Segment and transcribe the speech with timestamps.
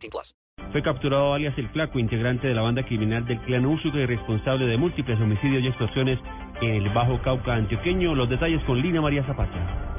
[0.00, 0.34] 18 plus.
[0.72, 4.66] Fue capturado alias El Flaco, integrante de la banda criminal del clan Úsuga y responsable
[4.66, 6.18] de múltiples homicidios y extorsiones
[6.60, 8.14] en el Bajo Cauca antioqueño.
[8.14, 9.89] Los detalles con Lina María Zapata.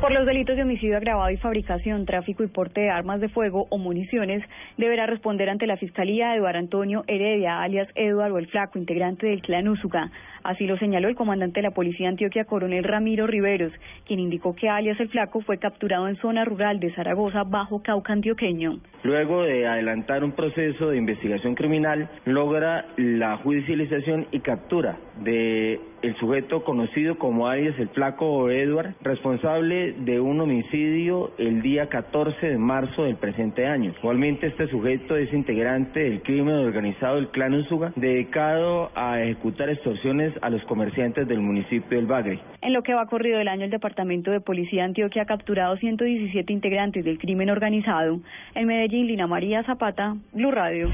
[0.00, 3.66] Por los delitos de homicidio agravado y fabricación, tráfico y porte de armas de fuego
[3.70, 4.42] o municiones,
[4.76, 9.68] deberá responder ante la Fiscalía Eduardo Antonio Heredia, alias Eduardo el Flaco, integrante del clan
[9.68, 10.10] Úsuga.
[10.44, 13.72] Así lo señaló el comandante de la Policía Antioquia, coronel Ramiro Riveros,
[14.06, 18.12] quien indicó que alias el Flaco fue capturado en zona rural de Zaragoza, bajo Cauca
[18.12, 18.78] antioqueño.
[19.02, 26.14] Luego de adelantar un proceso de investigación criminal, logra la judicialización y captura de el
[26.16, 32.46] sujeto conocido como alias el Flaco o Edward, responsable de un homicidio el día 14
[32.46, 33.92] de marzo del presente año.
[33.98, 40.32] Igualmente este sujeto es integrante del crimen organizado del clan Usuga, dedicado a ejecutar extorsiones
[40.42, 42.40] a los comerciantes del municipio del Bagre.
[42.60, 45.76] En lo que va corrido el año, el Departamento de Policía de Antioquia ha capturado
[45.76, 48.20] 117 integrantes del crimen organizado.
[48.54, 50.90] En Medellín, Lina María Zapata, Blue Radio.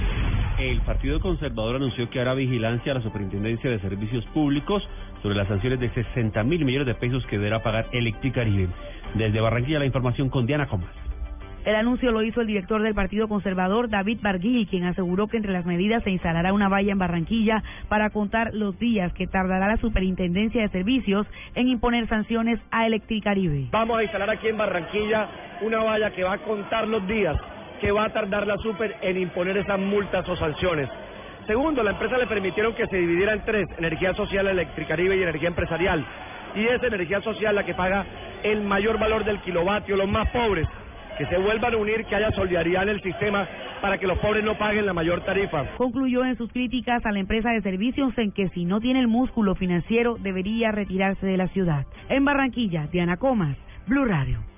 [0.58, 4.86] El Partido Conservador anunció que hará vigilancia a la Superintendencia de Servicios Públicos
[5.22, 8.68] sobre las sanciones de 60 mil millones de pesos que deberá pagar Electricaribe.
[9.14, 10.90] Desde Barranquilla la información con Diana Comas.
[11.64, 15.52] El anuncio lo hizo el director del Partido Conservador, David Barguil, quien aseguró que entre
[15.52, 19.76] las medidas se instalará una valla en Barranquilla para contar los días que tardará la
[19.76, 23.68] Superintendencia de Servicios en imponer sanciones a Electricaribe.
[23.70, 25.28] Vamos a instalar aquí en Barranquilla
[25.62, 27.36] una valla que va a contar los días
[27.82, 30.88] que va a tardar la Super en imponer esas multas o sanciones.
[31.48, 35.48] Segundo, la empresa le permitieron que se dividiera en tres, energía social, electricaribe y energía
[35.48, 36.06] empresarial.
[36.54, 38.06] Y es energía social la que paga
[38.44, 40.68] el mayor valor del kilovatio, los más pobres,
[41.18, 43.48] que se vuelvan a unir, que haya solidaridad en el sistema
[43.80, 45.64] para que los pobres no paguen la mayor tarifa.
[45.76, 49.08] Concluyó en sus críticas a la empresa de servicios en que si no tiene el
[49.08, 51.84] músculo financiero debería retirarse de la ciudad.
[52.08, 53.56] En Barranquilla, Diana Comas,
[53.88, 54.51] Blue Radio.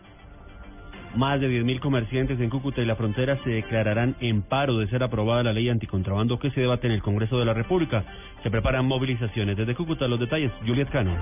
[1.16, 5.04] Más de 10.000 comerciantes en Cúcuta y la frontera se declararán en paro de ser
[5.04, 8.04] aprobada la ley anticontrabando que se debate en el Congreso de la República.
[8.42, 9.56] Se preparan movilizaciones.
[9.56, 11.14] Desde Cúcuta, los detalles, Juliet Cano.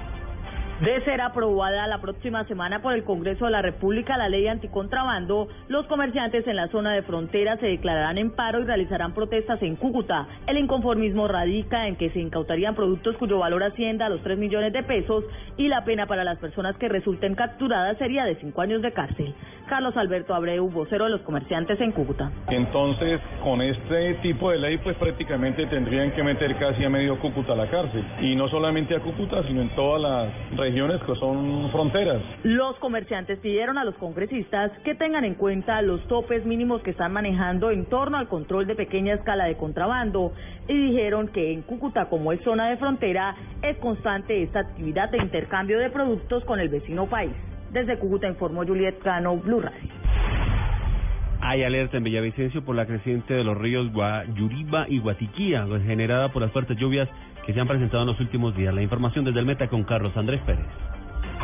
[0.81, 5.47] De ser aprobada la próxima semana por el Congreso de la República la ley anticontrabando,
[5.69, 9.77] los comerciantes en la zona de frontera se declararán en paro y realizarán protestas en
[9.77, 10.27] Cúcuta.
[10.49, 14.73] El inconformismo radica en que se incautarían productos cuyo valor ascienda a los 3 millones
[14.73, 15.23] de pesos
[15.57, 19.35] y la pena para las personas que resulten capturadas sería de 5 años de cárcel.
[19.73, 22.31] Carlos Alberto Abreu, vocero de los comerciantes en Cúcuta.
[22.49, 27.55] Entonces, con este tipo de ley, pues prácticamente tendrían que meter casi a medio Cúcuta
[27.55, 28.05] a la cárcel.
[28.21, 32.21] Y no solamente a Cúcuta, sino en todas las regiones que son fronteras.
[32.43, 37.15] Los comerciantes pidieron a los congresistas que tengan en cuenta los topes mínimos que están
[37.15, 40.35] manejando en torno al control de pequeña escala de contrabando
[40.69, 45.17] y dijeron que en Cúcuta, como es zona de frontera, es constante esta actividad de
[45.17, 47.33] intercambio de productos con el vecino país.
[47.73, 49.91] Desde Cúcuta informó Juliet Cano, Blue Radio.
[51.41, 56.43] Hay alerta en Villavicencio por la creciente de los ríos Guayuriba y Guatiquía, generada por
[56.43, 57.09] las fuertes lluvias
[57.47, 58.75] que se han presentado en los últimos días.
[58.75, 60.67] La información desde el Meta con Carlos Andrés Pérez.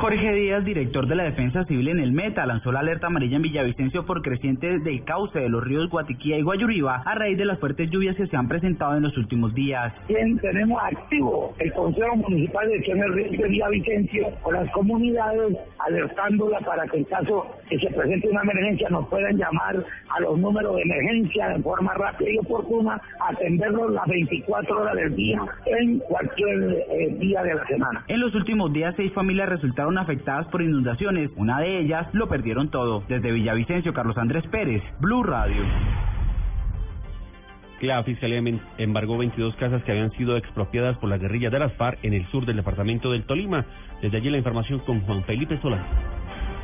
[0.01, 3.43] Jorge Díaz, director de la Defensa Civil en el Meta, lanzó la alerta amarilla en
[3.43, 7.59] Villavicencio por crecientes del cauce de los ríos Guatiquía y Guayuriba a raíz de las
[7.59, 9.93] fuertes lluvias que se han presentado en los últimos días.
[10.07, 16.87] Bien, tenemos activo el Consejo Municipal de Acción de Villavicencio con las comunidades alertándola para
[16.87, 20.83] que en caso que se presente una emergencia nos puedan llamar a los números de
[20.83, 27.17] emergencia de forma rápida y oportuna, atenderlos las 24 horas del día en cualquier eh,
[27.19, 28.05] día de la semana.
[28.07, 31.31] En los últimos días, seis familias resultaron afectadas por inundaciones.
[31.37, 33.03] Una de ellas lo perdieron todo.
[33.09, 35.63] Desde Villavicencio, Carlos Andrés Pérez, Blue Radio.
[37.81, 38.43] La Fiscalía
[38.77, 42.27] embargó 22 casas que habían sido expropiadas por la guerrilla de las FARC en el
[42.27, 43.65] sur del departamento del Tolima.
[44.03, 45.85] Desde allí la información con Juan Felipe Solán.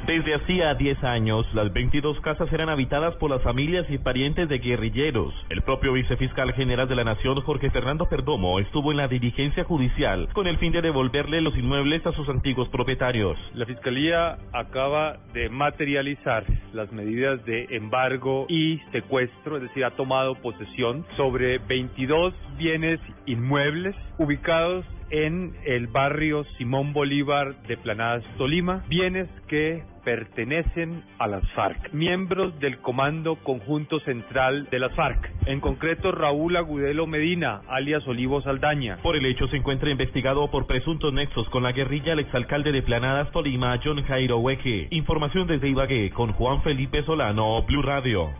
[0.07, 4.59] Desde hacía 10 años, las 22 casas eran habitadas por las familias y parientes de
[4.59, 5.33] guerrilleros.
[5.49, 10.29] El propio vicefiscal general de la Nación, Jorge Fernando Perdomo, estuvo en la dirigencia judicial
[10.35, 13.39] con el fin de devolverle los inmuebles a sus antiguos propietarios.
[13.55, 20.35] La Fiscalía acaba de materializar las medidas de embargo y secuestro, es decir, ha tomado
[20.35, 29.29] posesión sobre 22 bienes inmuebles ubicados en el barrio Simón Bolívar de Planadas, Tolima, bienes
[29.49, 36.13] que pertenecen a las FARC, miembros del Comando Conjunto Central de las FARC, en concreto
[36.13, 38.99] Raúl Agudelo Medina, alias Olivo Saldaña.
[39.03, 42.83] Por el hecho se encuentra investigado por presuntos nexos con la guerrilla el exalcalde de
[42.83, 44.89] Planadas, Tolima, John Jairo Hueque.
[44.91, 48.31] Información desde Ibagué con Juan Felipe Solano, Blue Radio.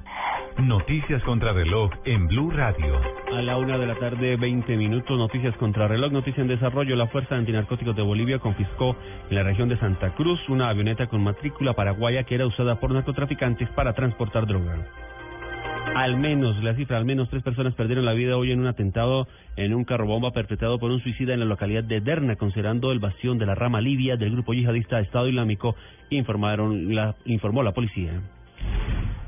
[0.59, 2.95] Noticias contra reloj en Blue Radio.
[3.33, 6.95] A la una de la tarde, 20 minutos, noticias contra reloj, noticia en desarrollo.
[6.95, 8.97] La Fuerza Antinarcóticos de Bolivia confiscó
[9.31, 12.93] en la región de Santa Cruz una avioneta con matrícula paraguaya que era usada por
[12.93, 14.77] narcotraficantes para transportar droga.
[15.97, 19.27] Al menos, la cifra, al menos tres personas perdieron la vida hoy en un atentado
[19.57, 23.01] en un carro bomba perpetrado por un suicida en la localidad de Derna, considerando el
[23.01, 25.75] bastión de la rama libia del grupo yihadista Estado Islámico,
[26.11, 28.23] informaron la, informó la policía.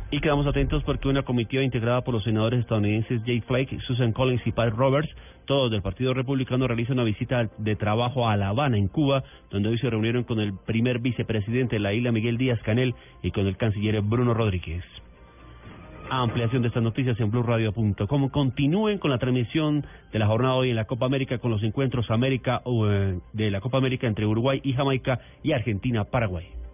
[0.08, 4.46] Y quedamos atentos porque una comitiva integrada por los senadores estadounidenses Jay Flake, Susan Collins
[4.46, 5.10] y Pat Roberts,
[5.46, 9.68] todos del Partido Republicano, realizan una visita de trabajo a La Habana, en Cuba, donde
[9.68, 13.48] hoy se reunieron con el primer vicepresidente de la isla, Miguel Díaz Canel, y con
[13.48, 14.84] el canciller Bruno Rodríguez.
[16.08, 18.28] Ampliación de estas noticias en BlueRadio.com.
[18.28, 22.12] Continúen con la transmisión de la jornada hoy en la Copa América con los encuentros
[22.12, 22.62] América
[23.32, 26.65] de la Copa América entre Uruguay y Jamaica y Argentina-Paraguay.